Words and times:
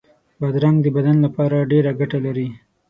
بادرنګ 0.39 0.77
د 0.81 0.87
بدن 0.95 1.17
لپاره 1.25 1.57
ډېره 1.71 1.91
ګټه 1.99 2.17
لري. 2.25 2.47